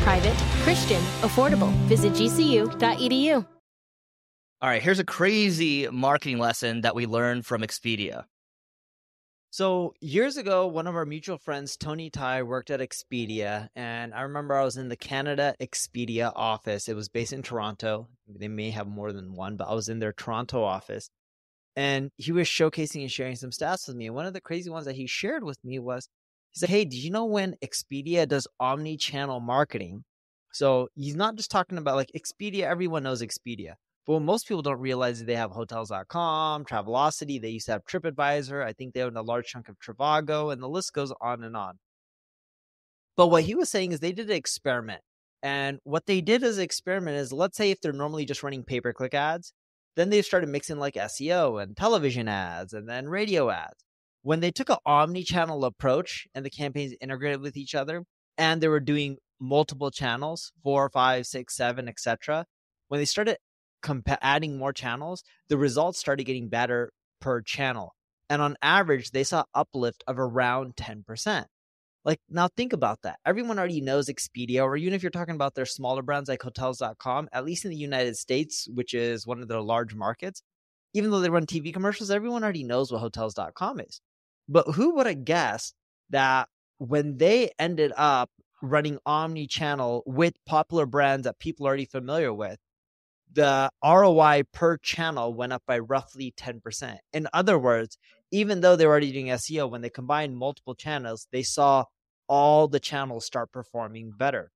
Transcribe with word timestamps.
Private, 0.00 0.36
Christian, 0.62 1.02
affordable. 1.20 1.72
Visit 1.86 2.12
gcu.edu. 2.14 3.46
All 4.62 4.68
right, 4.68 4.82
here's 4.82 4.98
a 4.98 5.04
crazy 5.04 5.88
marketing 5.88 6.38
lesson 6.38 6.82
that 6.82 6.94
we 6.94 7.06
learned 7.06 7.46
from 7.46 7.62
Expedia. 7.62 8.24
So 9.50 9.94
years 10.00 10.36
ago, 10.36 10.66
one 10.66 10.86
of 10.86 10.94
our 10.94 11.04
mutual 11.04 11.36
friends, 11.38 11.76
Tony 11.76 12.08
Tai, 12.08 12.44
worked 12.44 12.70
at 12.70 12.80
Expedia, 12.80 13.68
and 13.74 14.14
I 14.14 14.22
remember 14.22 14.54
I 14.54 14.64
was 14.64 14.76
in 14.76 14.88
the 14.88 14.96
Canada 14.96 15.54
Expedia 15.60 16.32
office. 16.36 16.88
It 16.88 16.94
was 16.94 17.08
based 17.08 17.32
in 17.32 17.42
Toronto. 17.42 18.08
They 18.28 18.48
may 18.48 18.70
have 18.70 18.86
more 18.86 19.12
than 19.12 19.34
one, 19.34 19.56
but 19.56 19.68
I 19.68 19.74
was 19.74 19.88
in 19.88 19.98
their 19.98 20.12
Toronto 20.12 20.62
office, 20.62 21.10
and 21.74 22.10
he 22.16 22.32
was 22.32 22.46
showcasing 22.46 23.02
and 23.02 23.10
sharing 23.10 23.36
some 23.36 23.50
stats 23.50 23.88
with 23.88 23.96
me. 23.96 24.06
And 24.06 24.14
one 24.14 24.26
of 24.26 24.34
the 24.34 24.40
crazy 24.40 24.70
ones 24.70 24.86
that 24.86 24.96
he 24.96 25.06
shared 25.06 25.42
with 25.42 25.58
me 25.64 25.78
was, 25.78 26.08
he 26.52 26.60
said, 26.60 26.70
"Hey, 26.70 26.84
did 26.84 26.96
you 26.96 27.10
know 27.10 27.24
when 27.24 27.56
Expedia 27.64 28.26
does 28.26 28.46
omni-channel 28.58 29.40
marketing? 29.40 30.04
So 30.52 30.88
he's 30.94 31.16
not 31.16 31.36
just 31.36 31.50
talking 31.50 31.78
about 31.78 31.96
like 31.96 32.10
Expedia. 32.16 32.62
Everyone 32.62 33.02
knows 33.02 33.22
Expedia." 33.22 33.74
But 34.06 34.14
what 34.14 34.22
most 34.22 34.48
people 34.48 34.62
don't 34.62 34.80
realize 34.80 35.20
is 35.20 35.26
they 35.26 35.36
have 35.36 35.52
hotels.com, 35.52 36.64
Travelocity, 36.64 37.40
they 37.40 37.50
used 37.50 37.66
to 37.66 37.72
have 37.72 37.84
TripAdvisor. 37.84 38.64
I 38.64 38.72
think 38.72 38.94
they 38.94 39.02
own 39.02 39.16
a 39.16 39.22
large 39.22 39.46
chunk 39.46 39.68
of 39.68 39.78
Trivago, 39.78 40.52
and 40.52 40.62
the 40.62 40.68
list 40.68 40.92
goes 40.92 41.12
on 41.20 41.44
and 41.44 41.56
on. 41.56 41.78
But 43.16 43.28
what 43.28 43.44
he 43.44 43.54
was 43.54 43.68
saying 43.68 43.92
is 43.92 44.00
they 44.00 44.12
did 44.12 44.30
an 44.30 44.36
experiment. 44.36 45.02
And 45.42 45.78
what 45.84 46.06
they 46.06 46.20
did 46.20 46.42
as 46.42 46.58
an 46.58 46.64
experiment 46.64 47.18
is 47.18 47.32
let's 47.32 47.56
say 47.56 47.70
if 47.70 47.80
they're 47.80 47.92
normally 47.92 48.24
just 48.24 48.42
running 48.42 48.64
pay 48.64 48.80
per 48.80 48.92
click 48.92 49.14
ads, 49.14 49.52
then 49.96 50.10
they 50.10 50.22
started 50.22 50.48
mixing 50.48 50.78
like 50.78 50.94
SEO 50.94 51.62
and 51.62 51.76
television 51.76 52.28
ads 52.28 52.72
and 52.72 52.88
then 52.88 53.08
radio 53.08 53.50
ads. 53.50 53.84
When 54.22 54.40
they 54.40 54.50
took 54.50 54.68
an 54.68 54.76
omni 54.84 55.24
channel 55.24 55.64
approach 55.64 56.26
and 56.34 56.44
the 56.44 56.50
campaigns 56.50 56.94
integrated 57.00 57.40
with 57.40 57.56
each 57.56 57.74
other 57.74 58.04
and 58.36 58.60
they 58.60 58.68
were 58.68 58.80
doing 58.80 59.16
multiple 59.40 59.90
channels 59.90 60.52
four, 60.62 60.90
five, 60.90 61.26
six, 61.26 61.56
seven, 61.56 61.88
etc. 61.88 62.44
When 62.88 63.00
they 63.00 63.06
started 63.06 63.38
compa- 63.82 64.18
adding 64.20 64.58
more 64.58 64.72
channels, 64.72 65.22
the 65.48 65.56
results 65.56 65.98
started 65.98 66.24
getting 66.24 66.48
better 66.48 66.92
per 67.20 67.40
channel. 67.40 67.94
And 68.28 68.40
on 68.42 68.56
average, 68.62 69.10
they 69.10 69.24
saw 69.24 69.44
uplift 69.54 70.04
of 70.06 70.18
around 70.18 70.76
10%. 70.76 71.46
Like, 72.04 72.20
now 72.28 72.48
think 72.48 72.72
about 72.72 73.02
that. 73.02 73.18
Everyone 73.26 73.58
already 73.58 73.80
knows 73.80 74.08
Expedia, 74.08 74.62
or 74.62 74.76
even 74.76 74.94
if 74.94 75.02
you're 75.02 75.10
talking 75.10 75.34
about 75.34 75.54
their 75.54 75.66
smaller 75.66 76.02
brands 76.02 76.28
like 76.28 76.42
hotels.com, 76.42 77.28
at 77.32 77.44
least 77.44 77.64
in 77.64 77.70
the 77.70 77.76
United 77.76 78.16
States, 78.16 78.68
which 78.72 78.94
is 78.94 79.26
one 79.26 79.42
of 79.42 79.48
their 79.48 79.60
large 79.60 79.94
markets, 79.94 80.42
even 80.94 81.10
though 81.10 81.20
they 81.20 81.28
run 81.28 81.46
TV 81.46 81.72
commercials, 81.72 82.10
everyone 82.10 82.42
already 82.42 82.64
knows 82.64 82.90
what 82.90 83.00
hotels.com 83.00 83.80
is. 83.80 84.00
But 84.50 84.66
who 84.74 84.96
would 84.96 85.06
have 85.06 85.24
guessed 85.24 85.74
that 86.10 86.48
when 86.78 87.18
they 87.18 87.52
ended 87.58 87.92
up 87.96 88.30
running 88.60 88.98
omni 89.06 89.46
channel 89.46 90.02
with 90.06 90.34
popular 90.44 90.86
brands 90.86 91.24
that 91.24 91.38
people 91.38 91.66
are 91.66 91.68
already 91.68 91.84
familiar 91.84 92.34
with, 92.34 92.58
the 93.32 93.70
ROI 93.84 94.42
per 94.52 94.76
channel 94.78 95.32
went 95.32 95.52
up 95.52 95.62
by 95.66 95.78
roughly 95.78 96.34
10%. 96.36 96.96
In 97.12 97.28
other 97.32 97.58
words, 97.58 97.96
even 98.32 98.60
though 98.60 98.74
they 98.74 98.86
were 98.86 98.90
already 98.90 99.12
doing 99.12 99.26
SEO, 99.26 99.70
when 99.70 99.82
they 99.82 99.90
combined 99.90 100.36
multiple 100.36 100.74
channels, 100.74 101.28
they 101.30 101.44
saw 101.44 101.84
all 102.26 102.66
the 102.66 102.80
channels 102.80 103.24
start 103.24 103.52
performing 103.52 104.12
better. 104.16 104.50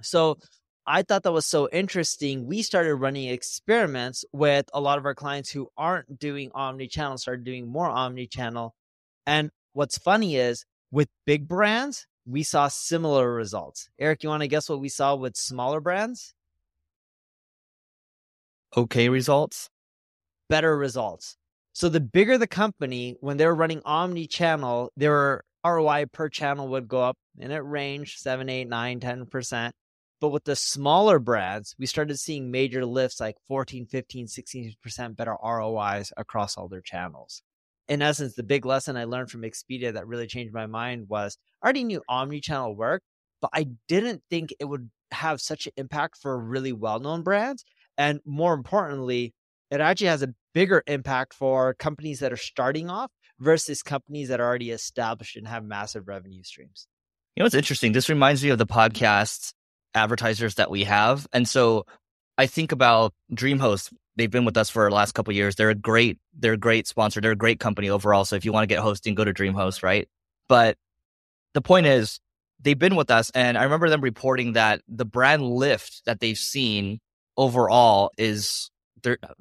So 0.00 0.38
I 0.86 1.02
thought 1.02 1.24
that 1.24 1.32
was 1.32 1.46
so 1.46 1.68
interesting. 1.72 2.46
We 2.46 2.62
started 2.62 2.94
running 2.94 3.28
experiments 3.28 4.24
with 4.32 4.66
a 4.72 4.80
lot 4.80 4.98
of 4.98 5.04
our 5.04 5.14
clients 5.14 5.50
who 5.50 5.68
aren't 5.76 6.20
doing 6.20 6.52
omni 6.54 6.86
channel, 6.86 7.18
started 7.18 7.44
doing 7.44 7.66
more 7.66 7.88
omni 7.88 8.28
channel. 8.28 8.74
And 9.28 9.50
what's 9.74 9.98
funny 9.98 10.36
is 10.36 10.64
with 10.90 11.10
big 11.26 11.46
brands, 11.46 12.06
we 12.24 12.42
saw 12.42 12.68
similar 12.68 13.30
results. 13.30 13.90
Eric, 13.98 14.22
you 14.22 14.30
want 14.30 14.40
to 14.40 14.48
guess 14.48 14.70
what 14.70 14.80
we 14.80 14.88
saw 14.88 15.16
with 15.16 15.36
smaller 15.36 15.82
brands? 15.82 16.32
Okay 18.74 19.10
results? 19.10 19.68
Better 20.48 20.74
results. 20.78 21.36
So 21.74 21.90
the 21.90 22.00
bigger 22.00 22.38
the 22.38 22.46
company, 22.46 23.16
when 23.20 23.36
they 23.36 23.44
were 23.44 23.54
running 23.54 23.82
omni 23.84 24.26
channel, 24.26 24.90
their 24.96 25.42
ROI 25.62 26.06
per 26.06 26.30
channel 26.30 26.68
would 26.68 26.88
go 26.88 27.02
up 27.02 27.18
and 27.38 27.52
it 27.52 27.58
ranged 27.58 28.20
7, 28.20 28.48
8, 28.48 28.66
9, 28.66 29.00
10%. 29.00 29.72
But 30.22 30.30
with 30.30 30.44
the 30.44 30.56
smaller 30.56 31.18
brands, 31.18 31.76
we 31.78 31.84
started 31.84 32.18
seeing 32.18 32.50
major 32.50 32.86
lifts 32.86 33.20
like 33.20 33.36
14, 33.46 33.84
15, 33.84 34.26
16% 34.26 35.16
better 35.16 35.36
ROIs 35.44 36.14
across 36.16 36.56
all 36.56 36.68
their 36.68 36.80
channels. 36.80 37.42
In 37.88 38.02
essence, 38.02 38.34
the 38.34 38.42
big 38.42 38.66
lesson 38.66 38.96
I 38.96 39.04
learned 39.04 39.30
from 39.30 39.42
Expedia 39.42 39.94
that 39.94 40.06
really 40.06 40.26
changed 40.26 40.52
my 40.52 40.66
mind 40.66 41.08
was 41.08 41.38
I 41.62 41.66
already 41.66 41.84
knew 41.84 42.02
omni-channel 42.08 42.76
work, 42.76 43.02
but 43.40 43.50
I 43.54 43.68
didn't 43.88 44.22
think 44.28 44.54
it 44.60 44.66
would 44.66 44.90
have 45.10 45.40
such 45.40 45.66
an 45.66 45.72
impact 45.76 46.18
for 46.20 46.38
really 46.38 46.72
well-known 46.72 47.22
brands. 47.22 47.64
And 47.96 48.20
more 48.26 48.52
importantly, 48.52 49.32
it 49.70 49.80
actually 49.80 50.08
has 50.08 50.22
a 50.22 50.34
bigger 50.54 50.82
impact 50.86 51.34
for 51.34 51.74
companies 51.74 52.20
that 52.20 52.32
are 52.32 52.36
starting 52.36 52.90
off 52.90 53.10
versus 53.38 53.82
companies 53.82 54.28
that 54.28 54.40
are 54.40 54.46
already 54.46 54.70
established 54.70 55.36
and 55.36 55.48
have 55.48 55.64
massive 55.64 56.08
revenue 56.08 56.42
streams. 56.42 56.86
You 57.36 57.42
know, 57.42 57.46
it's 57.46 57.54
interesting. 57.54 57.92
This 57.92 58.08
reminds 58.08 58.42
me 58.42 58.50
of 58.50 58.58
the 58.58 58.66
podcast 58.66 59.54
advertisers 59.94 60.56
that 60.56 60.70
we 60.70 60.84
have. 60.84 61.26
And 61.32 61.48
so 61.48 61.86
I 62.36 62.46
think 62.46 62.72
about 62.72 63.14
DreamHost. 63.32 63.92
They've 64.18 64.30
been 64.30 64.44
with 64.44 64.58
us 64.58 64.68
for 64.68 64.90
the 64.90 64.94
last 64.94 65.12
couple 65.12 65.32
years. 65.32 65.54
They're 65.54 65.70
a 65.70 65.74
great, 65.74 66.18
they're 66.38 66.52
a 66.52 66.58
great 66.58 66.86
sponsor. 66.86 67.20
They're 67.20 67.32
a 67.32 67.36
great 67.36 67.60
company 67.60 67.88
overall. 67.88 68.26
So 68.26 68.36
if 68.36 68.44
you 68.44 68.52
want 68.52 68.64
to 68.64 68.74
get 68.74 68.80
hosting, 68.80 69.14
go 69.14 69.24
to 69.24 69.32
DreamHost, 69.32 69.82
right? 69.82 70.08
But 70.48 70.76
the 71.54 71.62
point 71.62 71.86
is, 71.86 72.20
they've 72.60 72.78
been 72.78 72.96
with 72.96 73.10
us, 73.10 73.30
and 73.34 73.56
I 73.56 73.62
remember 73.62 73.88
them 73.88 74.00
reporting 74.00 74.52
that 74.54 74.82
the 74.88 75.04
brand 75.04 75.42
lift 75.42 76.04
that 76.04 76.20
they've 76.20 76.36
seen 76.36 76.98
overall 77.36 78.10
is. 78.18 78.70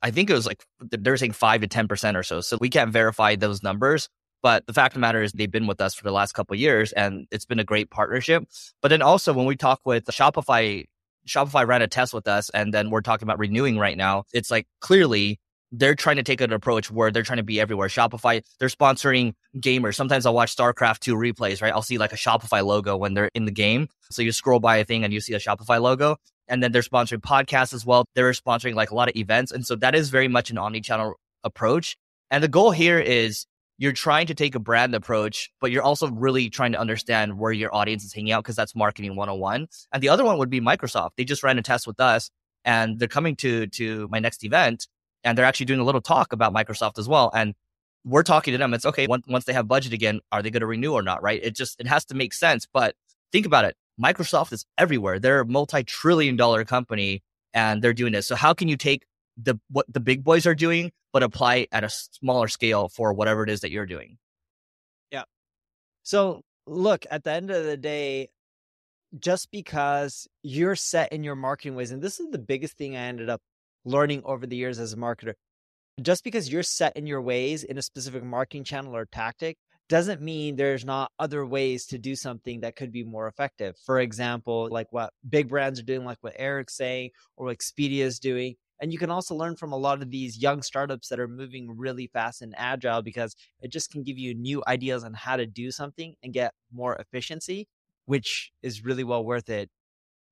I 0.00 0.12
think 0.12 0.30
it 0.30 0.34
was 0.34 0.46
like 0.46 0.64
they're 0.80 1.16
saying 1.16 1.32
five 1.32 1.60
to 1.62 1.66
ten 1.66 1.88
percent 1.88 2.16
or 2.16 2.22
so. 2.22 2.40
So 2.40 2.56
we 2.60 2.70
can't 2.70 2.92
verify 2.92 3.34
those 3.34 3.64
numbers. 3.64 4.08
But 4.42 4.66
the 4.66 4.72
fact 4.72 4.92
of 4.92 4.94
the 4.94 5.00
matter 5.00 5.22
is, 5.22 5.32
they've 5.32 5.50
been 5.50 5.66
with 5.66 5.80
us 5.80 5.94
for 5.94 6.04
the 6.04 6.12
last 6.12 6.32
couple 6.32 6.56
years, 6.56 6.92
and 6.92 7.26
it's 7.32 7.44
been 7.44 7.58
a 7.58 7.64
great 7.64 7.90
partnership. 7.90 8.44
But 8.80 8.88
then 8.88 9.02
also, 9.02 9.32
when 9.32 9.46
we 9.46 9.56
talk 9.56 9.80
with 9.84 10.06
Shopify, 10.06 10.86
Shopify 11.26 11.66
ran 11.66 11.82
a 11.82 11.88
test 11.88 12.12
with 12.14 12.26
us, 12.26 12.50
and 12.50 12.72
then 12.74 12.90
we're 12.90 13.00
talking 13.00 13.26
about 13.26 13.38
renewing 13.38 13.78
right 13.78 13.96
now. 13.96 14.24
It's 14.32 14.50
like 14.50 14.66
clearly 14.80 15.38
they're 15.72 15.94
trying 15.94 16.16
to 16.16 16.22
take 16.22 16.40
an 16.40 16.52
approach 16.52 16.90
where 16.90 17.10
they're 17.10 17.22
trying 17.22 17.36
to 17.36 17.44
be 17.44 17.60
everywhere. 17.60 17.88
Shopify, 17.88 18.42
they're 18.58 18.68
sponsoring 18.68 19.34
gamers. 19.58 19.94
Sometimes 19.94 20.26
I'll 20.26 20.34
watch 20.34 20.56
StarCraft 20.56 20.98
2 20.98 21.14
replays, 21.14 21.62
right? 21.62 21.72
I'll 21.72 21.82
see 21.82 21.98
like 21.98 22.12
a 22.12 22.16
Shopify 22.16 22.64
logo 22.64 22.96
when 22.96 23.14
they're 23.14 23.30
in 23.34 23.44
the 23.44 23.52
game. 23.52 23.88
So 24.10 24.22
you 24.22 24.32
scroll 24.32 24.58
by 24.58 24.78
a 24.78 24.84
thing 24.84 25.04
and 25.04 25.12
you 25.12 25.20
see 25.20 25.34
a 25.34 25.38
Shopify 25.38 25.80
logo. 25.80 26.16
And 26.48 26.60
then 26.60 26.72
they're 26.72 26.82
sponsoring 26.82 27.20
podcasts 27.20 27.72
as 27.72 27.86
well. 27.86 28.04
They're 28.16 28.32
sponsoring 28.32 28.74
like 28.74 28.90
a 28.90 28.96
lot 28.96 29.08
of 29.08 29.14
events. 29.14 29.52
And 29.52 29.64
so 29.64 29.76
that 29.76 29.94
is 29.94 30.10
very 30.10 30.26
much 30.26 30.50
an 30.50 30.58
omni-channel 30.58 31.14
approach. 31.44 31.96
And 32.32 32.42
the 32.42 32.48
goal 32.48 32.72
here 32.72 32.98
is 32.98 33.46
you're 33.80 33.92
trying 33.92 34.26
to 34.26 34.34
take 34.34 34.54
a 34.54 34.58
brand 34.58 34.94
approach, 34.94 35.50
but 35.58 35.70
you're 35.70 35.82
also 35.82 36.10
really 36.10 36.50
trying 36.50 36.72
to 36.72 36.78
understand 36.78 37.38
where 37.38 37.50
your 37.50 37.74
audience 37.74 38.04
is 38.04 38.12
hanging 38.12 38.30
out 38.30 38.44
because 38.44 38.54
that's 38.54 38.76
marketing 38.76 39.16
101. 39.16 39.68
And 39.90 40.02
the 40.02 40.10
other 40.10 40.22
one 40.22 40.36
would 40.36 40.50
be 40.50 40.60
Microsoft. 40.60 41.12
They 41.16 41.24
just 41.24 41.42
ran 41.42 41.58
a 41.58 41.62
test 41.62 41.86
with 41.86 41.98
us 41.98 42.30
and 42.62 42.98
they're 42.98 43.08
coming 43.08 43.36
to 43.36 43.68
to 43.68 44.06
my 44.10 44.18
next 44.18 44.44
event 44.44 44.86
and 45.24 45.36
they're 45.36 45.46
actually 45.46 45.64
doing 45.64 45.80
a 45.80 45.84
little 45.84 46.02
talk 46.02 46.34
about 46.34 46.52
Microsoft 46.52 46.98
as 46.98 47.08
well. 47.08 47.30
And 47.34 47.54
we're 48.04 48.22
talking 48.22 48.52
to 48.52 48.58
them. 48.58 48.74
It's 48.74 48.84
okay. 48.84 49.06
Once, 49.06 49.24
once 49.26 49.46
they 49.46 49.54
have 49.54 49.66
budget 49.66 49.94
again, 49.94 50.20
are 50.30 50.42
they 50.42 50.50
going 50.50 50.60
to 50.60 50.66
renew 50.66 50.92
or 50.92 51.02
not? 51.02 51.22
Right. 51.22 51.42
It 51.42 51.56
just, 51.56 51.80
it 51.80 51.86
has 51.86 52.04
to 52.06 52.14
make 52.14 52.34
sense. 52.34 52.66
But 52.70 52.94
think 53.32 53.46
about 53.46 53.64
it. 53.64 53.76
Microsoft 53.98 54.52
is 54.52 54.66
everywhere. 54.76 55.18
They're 55.18 55.40
a 55.40 55.46
multi-trillion 55.46 56.36
dollar 56.36 56.66
company 56.66 57.22
and 57.54 57.80
they're 57.80 57.94
doing 57.94 58.12
this. 58.12 58.26
So 58.26 58.34
how 58.36 58.52
can 58.52 58.68
you 58.68 58.76
take 58.76 59.06
the, 59.42 59.58
what 59.70 59.86
the 59.90 60.00
big 60.00 60.22
boys 60.22 60.44
are 60.44 60.54
doing, 60.54 60.92
but 61.12 61.22
apply 61.22 61.66
at 61.72 61.84
a 61.84 61.90
smaller 61.90 62.48
scale 62.48 62.88
for 62.88 63.12
whatever 63.12 63.42
it 63.42 63.50
is 63.50 63.60
that 63.60 63.70
you're 63.70 63.86
doing? 63.86 64.18
Yeah. 65.10 65.24
So 66.02 66.42
look, 66.66 67.04
at 67.10 67.24
the 67.24 67.32
end 67.32 67.50
of 67.50 67.64
the 67.64 67.76
day, 67.76 68.28
just 69.18 69.50
because 69.50 70.28
you're 70.42 70.76
set 70.76 71.12
in 71.12 71.24
your 71.24 71.34
marketing 71.34 71.74
ways, 71.74 71.90
and 71.90 72.00
this 72.00 72.20
is 72.20 72.30
the 72.30 72.38
biggest 72.38 72.76
thing 72.76 72.96
I 72.96 73.00
ended 73.00 73.28
up 73.28 73.40
learning 73.84 74.22
over 74.24 74.46
the 74.46 74.56
years 74.56 74.78
as 74.78 74.92
a 74.92 74.96
marketer. 74.96 75.34
Just 76.00 76.24
because 76.24 76.50
you're 76.50 76.62
set 76.62 76.96
in 76.96 77.06
your 77.06 77.20
ways 77.20 77.64
in 77.64 77.76
a 77.76 77.82
specific 77.82 78.22
marketing 78.22 78.64
channel 78.64 78.94
or 78.96 79.06
tactic 79.06 79.58
doesn't 79.88 80.22
mean 80.22 80.54
there's 80.54 80.84
not 80.84 81.10
other 81.18 81.44
ways 81.44 81.86
to 81.86 81.98
do 81.98 82.14
something 82.14 82.60
that 82.60 82.76
could 82.76 82.92
be 82.92 83.02
more 83.02 83.26
effective. 83.26 83.74
For 83.84 83.98
example, 83.98 84.68
like 84.70 84.86
what 84.90 85.12
big 85.28 85.48
brands 85.48 85.80
are 85.80 85.84
doing, 85.84 86.04
like 86.04 86.18
what 86.20 86.34
Eric's 86.36 86.76
saying, 86.76 87.10
or 87.36 87.46
what 87.46 87.58
Expedia 87.58 88.04
is 88.04 88.20
doing. 88.20 88.54
And 88.80 88.92
you 88.92 88.98
can 88.98 89.10
also 89.10 89.34
learn 89.34 89.56
from 89.56 89.72
a 89.72 89.76
lot 89.76 90.00
of 90.00 90.10
these 90.10 90.38
young 90.38 90.62
startups 90.62 91.08
that 91.08 91.20
are 91.20 91.28
moving 91.28 91.76
really 91.76 92.06
fast 92.06 92.40
and 92.40 92.54
agile 92.56 93.02
because 93.02 93.36
it 93.60 93.70
just 93.70 93.90
can 93.90 94.02
give 94.02 94.18
you 94.18 94.34
new 94.34 94.62
ideas 94.66 95.04
on 95.04 95.12
how 95.12 95.36
to 95.36 95.46
do 95.46 95.70
something 95.70 96.14
and 96.22 96.32
get 96.32 96.54
more 96.72 96.96
efficiency, 96.96 97.68
which 98.06 98.52
is 98.62 98.84
really 98.84 99.04
well 99.04 99.24
worth 99.24 99.50
it 99.50 99.70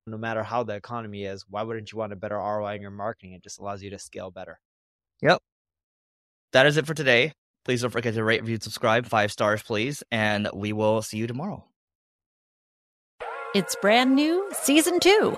no 0.09 0.17
matter 0.17 0.43
how 0.43 0.63
the 0.63 0.73
economy 0.73 1.23
is, 1.23 1.45
why 1.49 1.63
wouldn't 1.63 1.91
you 1.91 1.97
want 1.97 2.13
a 2.13 2.15
better 2.15 2.35
ROI 2.35 2.75
in 2.75 2.81
your 2.81 2.91
marketing? 2.91 3.33
It 3.33 3.43
just 3.43 3.59
allows 3.59 3.81
you 3.81 3.89
to 3.91 3.99
scale 3.99 4.31
better. 4.31 4.59
Yep. 5.21 5.39
That 6.53 6.65
is 6.65 6.77
it 6.77 6.85
for 6.85 6.93
today. 6.93 7.33
Please 7.65 7.81
don't 7.81 7.91
forget 7.91 8.13
to 8.15 8.23
rate, 8.23 8.41
review, 8.41 8.57
subscribe. 8.61 9.05
Five 9.05 9.31
stars, 9.31 9.61
please. 9.61 10.03
And 10.11 10.49
we 10.53 10.73
will 10.73 11.01
see 11.01 11.17
you 11.17 11.27
tomorrow. 11.27 11.65
It's 13.53 13.75
brand 13.81 14.15
new, 14.15 14.49
season 14.53 14.99
two. 14.99 15.37